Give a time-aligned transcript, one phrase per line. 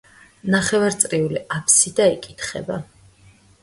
[0.53, 2.85] ნახევარწრიული აბსიდა იკითხება.